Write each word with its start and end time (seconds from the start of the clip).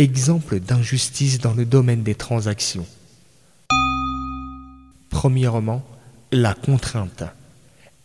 Exemple 0.00 0.60
d'injustice 0.60 1.40
dans 1.40 1.52
le 1.52 1.66
domaine 1.66 2.02
des 2.02 2.14
transactions. 2.14 2.86
Premièrement, 5.10 5.84
la 6.32 6.54
contrainte. 6.54 7.22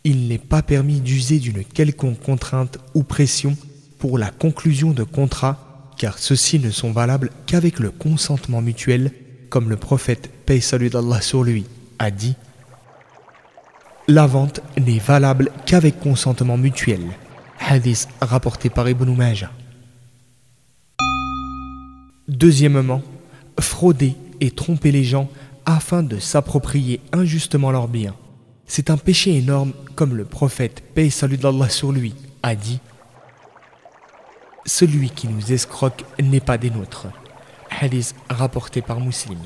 Il 0.04 0.28
n'est 0.28 0.36
pas 0.36 0.60
permis 0.60 1.00
d'user 1.00 1.38
d'une 1.38 1.64
quelconque 1.64 2.20
contrainte 2.20 2.76
ou 2.92 3.02
pression 3.02 3.56
pour 3.98 4.18
la 4.18 4.28
conclusion 4.28 4.90
de 4.90 5.04
contrats, 5.04 5.90
car 5.96 6.18
ceux-ci 6.18 6.58
ne 6.58 6.70
sont 6.70 6.92
valables 6.92 7.30
qu'avec 7.46 7.78
le 7.78 7.90
consentement 7.90 8.60
mutuel, 8.60 9.10
comme 9.48 9.70
le 9.70 9.78
prophète, 9.78 10.30
paix 10.44 10.60
salut 10.60 10.90
sur 11.22 11.44
lui, 11.44 11.64
a 11.98 12.10
dit 12.10 12.34
La 14.06 14.26
vente 14.26 14.60
n'est 14.76 14.98
valable 14.98 15.50
qu'avec 15.64 15.98
consentement 15.98 16.58
mutuel. 16.58 17.00
Hadith 17.58 18.06
rapporté 18.20 18.68
par 18.68 18.86
Ibn 18.86 19.10
Majah. 19.14 19.50
Deuxièmement, 22.38 23.00
frauder 23.58 24.14
et 24.42 24.50
tromper 24.50 24.92
les 24.92 25.04
gens 25.04 25.30
afin 25.64 26.02
de 26.02 26.18
s'approprier 26.18 27.00
injustement 27.14 27.70
leurs 27.70 27.88
biens. 27.88 28.14
C'est 28.66 28.90
un 28.90 28.98
péché 28.98 29.34
énorme 29.34 29.72
comme 29.94 30.14
le 30.14 30.26
prophète, 30.26 30.82
paix 30.94 31.06
et 31.06 31.10
salut 31.10 31.38
d'Allah 31.38 31.70
sur 31.70 31.92
lui, 31.92 32.14
a 32.42 32.54
dit 32.54 32.78
Celui 34.66 35.08
qui 35.08 35.28
nous 35.28 35.50
escroque 35.50 36.04
n'est 36.22 36.40
pas 36.40 36.58
des 36.58 36.68
nôtres. 36.68 37.06
Hadith 37.70 38.14
rapporté 38.28 38.82
par 38.82 39.00
Muslim. 39.00 39.38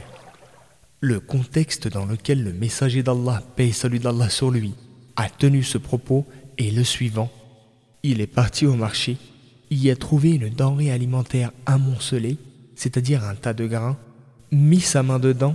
Le 0.99 1.21
contexte 1.21 1.87
dans 1.87 2.07
lequel 2.07 2.43
le 2.43 2.53
messager 2.53 3.05
d'Allah, 3.05 3.41
paix 3.55 3.69
et 3.69 3.73
salut 3.73 4.01
d'Allah 4.01 4.31
sur 4.31 4.51
lui, 4.51 4.75
a 5.15 5.29
tenu 5.29 5.63
ce 5.63 5.79
propos 5.79 6.27
est 6.59 6.75
le 6.75 6.83
suivant. 6.83 7.31
Il 8.03 8.21
est 8.21 8.27
parti 8.27 8.67
au 8.67 8.75
marché, 8.75 9.17
y 9.71 9.91
a 9.91 9.97
trouvé 9.97 10.33
une 10.33 10.49
denrée 10.49 10.91
alimentaire 10.91 11.53
amoncelée, 11.67 12.37
c'est-à-dire 12.81 13.27
un 13.27 13.35
tas 13.35 13.53
de 13.53 13.67
grains, 13.67 13.99
mit 14.51 14.81
sa 14.81 15.03
main 15.03 15.19
dedans 15.19 15.55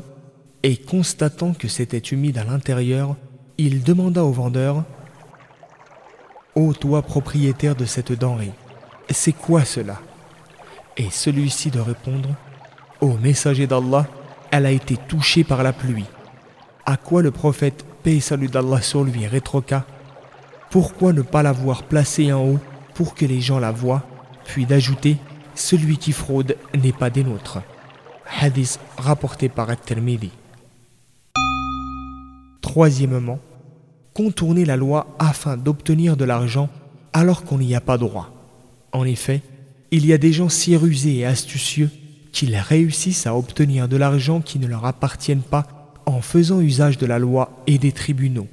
et 0.62 0.78
constatant 0.78 1.56
que 1.56 1.68
c'était 1.68 1.98
humide 1.98 2.38
à 2.38 2.44
l'intérieur, 2.44 3.16
il 3.58 3.82
demanda 3.82 4.24
au 4.24 4.32
vendeur 4.32 4.84
Ô 6.54 6.72
toi 6.74 7.02
propriétaire 7.02 7.76
de 7.76 7.86
cette 7.86 8.12
denrée, 8.12 8.52
c'est 9.10 9.32
quoi 9.32 9.66
cela? 9.66 10.00
Et 10.98 11.10
celui-ci 11.10 11.72
de 11.72 11.80
répondre 11.80 12.30
Ô 13.02 13.18
messager 13.18 13.66
d'Allah, 13.66 14.06
elle 14.52 14.68
a 14.68 14.72
été 14.72 14.96
touchée 14.96 15.44
par 15.44 15.64
la 15.64 15.74
pluie. 15.74 16.06
À 16.86 16.96
quoi 16.96 17.24
le 17.24 17.32
prophète, 17.32 17.84
paix 18.04 18.18
et 18.18 18.22
salut 18.22 18.50
d'Allah 18.50 18.84
sur 18.84 19.04
lui, 19.04 19.26
rétroqua 19.26 19.84
Pourquoi 20.70 21.12
ne 21.12 21.24
pas 21.24 21.42
l'avoir 21.42 21.82
placée 21.86 22.32
en 22.32 22.46
haut 22.46 22.60
pour 22.94 23.16
que 23.16 23.26
les 23.26 23.42
gens 23.42 23.58
la 23.58 23.72
voient 23.72 24.04
Puis 24.46 24.68
d'ajouter 24.68 25.18
Celui 25.56 25.98
qui 25.98 26.12
fraude 26.12 26.58
n'est 26.82 26.92
pas 26.92 27.10
des 27.10 27.24
nôtres. 27.24 27.62
Hadith 28.42 28.80
rapporté 28.98 29.50
par 29.50 29.70
At-Tirmidhi. 29.70 30.32
Troisièmement, 32.62 33.40
contourner 34.14 34.66
la 34.66 34.76
loi 34.76 35.08
afin 35.20 35.56
d'obtenir 35.56 36.18
de 36.18 36.26
l'argent 36.26 36.70
alors 37.14 37.44
qu'on 37.44 37.60
n'y 37.60 37.76
a 37.76 37.82
pas 37.82 37.98
droit. 37.98 38.32
En 38.92 39.06
effet, 39.06 39.42
il 39.92 40.06
y 40.06 40.14
a 40.14 40.18
des 40.18 40.34
gens 40.34 40.50
si 40.50 40.76
rusés 40.76 41.18
et 41.18 41.26
astucieux 41.26 41.90
qu'ils 42.34 42.58
réussissent 42.58 43.28
à 43.28 43.38
obtenir 43.38 43.88
de 43.88 43.96
l'argent 43.96 44.42
qui 44.42 44.60
ne 44.60 44.68
leur 44.68 44.86
appartiennent 44.86 45.42
pas 45.42 45.94
en 46.06 46.20
faisant 46.22 46.60
usage 46.60 46.98
de 46.98 47.06
la 47.06 47.18
loi 47.18 47.64
et 47.66 47.78
des 47.78 47.94
tribunaux. 47.94 48.48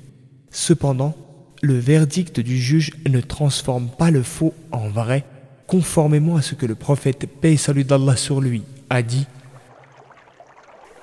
Cependant, 0.51 1.17
le 1.63 1.79
verdict 1.79 2.39
du 2.39 2.59
juge 2.59 2.93
ne 3.09 3.21
transforme 3.21 3.89
pas 3.89 4.11
le 4.11 4.23
faux 4.23 4.55
en 4.71 4.89
vrai, 4.89 5.25
conformément 5.73 6.37
à 6.37 6.43
ce 6.43 6.55
que 6.55 6.67
le 6.67 6.75
prophète, 6.75 7.27
paix 7.41 7.55
et 7.55 7.57
salut 7.57 7.85
d'Allah 7.85 8.15
sur 8.15 8.43
lui, 8.43 8.63
a 8.91 9.01
dit 9.01 9.27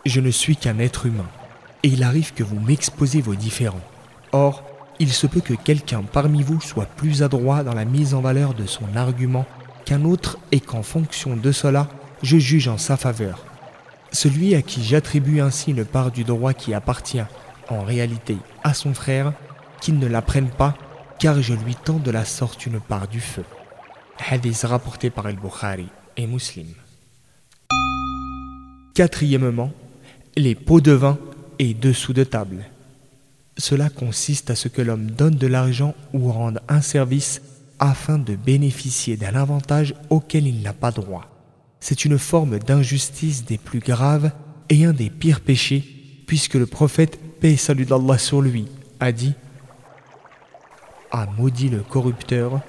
Je 0.05 0.21
ne 0.21 0.29
suis 0.29 0.55
qu'un 0.55 0.77
être 0.77 1.07
humain 1.07 1.25
et 1.81 1.87
il 1.87 2.03
arrive 2.03 2.35
que 2.35 2.43
vous 2.43 2.59
m'exposez 2.59 3.19
vos 3.19 3.33
différends. 3.33 3.81
Or, 4.31 4.63
il 4.99 5.11
se 5.11 5.25
peut 5.25 5.41
que 5.41 5.55
quelqu'un 5.55 6.03
parmi 6.03 6.43
vous 6.43 6.61
soit 6.61 6.85
plus 6.85 7.23
adroit 7.23 7.63
dans 7.63 7.73
la 7.73 7.83
mise 7.83 8.13
en 8.13 8.21
valeur 8.21 8.53
de 8.53 8.67
son 8.67 8.95
argument 8.95 9.47
qu'un 9.85 10.05
autre 10.05 10.37
et 10.51 10.59
qu'en 10.59 10.83
fonction 10.83 11.35
de 11.35 11.51
cela, 11.51 11.87
je 12.21 12.37
juge 12.37 12.67
en 12.67 12.77
sa 12.77 12.95
faveur. 12.95 13.45
Celui 14.11 14.53
à 14.53 14.61
qui 14.61 14.83
j'attribue 14.83 15.41
ainsi 15.41 15.71
une 15.71 15.83
part 15.83 16.11
du 16.11 16.23
droit 16.23 16.53
qui 16.53 16.75
appartient 16.75 17.25
en 17.69 17.81
réalité 17.81 18.37
à 18.63 18.75
son 18.75 18.93
frère, 18.93 19.33
qu'il 19.81 19.97
ne 19.97 20.07
la 20.07 20.21
prenne 20.21 20.49
pas, 20.49 20.75
car 21.17 21.41
je 21.41 21.55
lui 21.55 21.73
tends 21.73 21.97
de 21.97 22.11
la 22.11 22.23
sorte 22.23 22.67
une 22.67 22.79
part 22.79 23.07
du 23.07 23.19
feu. 23.19 23.43
Hadith 24.19 24.63
rapporté 24.63 25.09
par 25.09 25.27
El-Bukhari 25.27 25.87
et 26.17 26.27
Muslim. 26.27 26.67
Quatrièmement, 28.93 29.71
les 30.35 30.55
pots 30.55 30.81
de 30.81 30.91
vin 30.91 31.17
et 31.57 31.73
dessous 31.73 32.13
de 32.13 32.23
table. 32.23 32.65
Cela 33.57 33.89
consiste 33.89 34.49
à 34.49 34.55
ce 34.55 34.67
que 34.67 34.81
l'homme 34.81 35.11
donne 35.11 35.35
de 35.35 35.47
l'argent 35.47 35.95
ou 36.13 36.31
rende 36.31 36.61
un 36.67 36.81
service 36.81 37.41
afin 37.79 38.17
de 38.17 38.35
bénéficier 38.35 39.17
d'un 39.17 39.35
avantage 39.35 39.95
auquel 40.09 40.47
il 40.47 40.61
n'a 40.61 40.73
pas 40.73 40.91
droit. 40.91 41.25
C'est 41.79 42.05
une 42.05 42.17
forme 42.17 42.59
d'injustice 42.59 43.45
des 43.45 43.57
plus 43.57 43.79
graves 43.79 44.31
et 44.69 44.85
un 44.85 44.93
des 44.93 45.09
pires 45.09 45.41
péchés, 45.41 46.23
puisque 46.27 46.55
le 46.55 46.65
prophète, 46.65 47.19
paix 47.39 47.55
salut 47.55 47.85
d'Allah 47.85 48.17
sur 48.17 48.41
lui, 48.41 48.67
a 48.99 49.11
dit 49.11 49.33
A 51.11 51.25
maudit 51.37 51.69
le 51.69 51.79
corrupteur, 51.79 52.61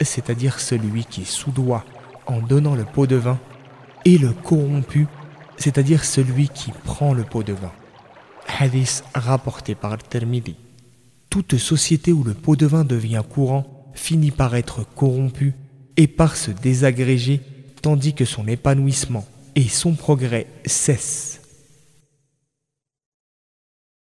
c'est-à-dire 0.00 0.60
celui 0.60 1.04
qui 1.04 1.24
soudoie 1.24 1.84
en 2.26 2.40
donnant 2.40 2.74
le 2.74 2.84
pot 2.84 3.06
de 3.06 3.16
vin, 3.16 3.38
et 4.04 4.18
le 4.18 4.32
corrompu, 4.32 5.06
c'est-à-dire 5.56 6.04
celui 6.04 6.48
qui 6.48 6.72
prend 6.84 7.14
le 7.14 7.24
pot 7.24 7.42
de 7.42 7.52
vin. 7.52 7.72
Hadith 8.46 9.04
rapporté 9.14 9.74
par 9.74 9.92
Al-Tirmidhi. 9.92 10.56
Toute 11.30 11.56
société 11.56 12.12
où 12.12 12.22
le 12.22 12.34
pot 12.34 12.56
de 12.56 12.66
vin 12.66 12.84
devient 12.84 13.22
courant 13.28 13.90
finit 13.94 14.30
par 14.30 14.54
être 14.54 14.84
corrompu 14.94 15.54
et 15.96 16.06
par 16.06 16.36
se 16.36 16.50
désagréger 16.50 17.40
tandis 17.82 18.14
que 18.14 18.24
son 18.24 18.46
épanouissement 18.48 19.26
et 19.54 19.68
son 19.68 19.94
progrès 19.94 20.46
cessent. 20.66 21.33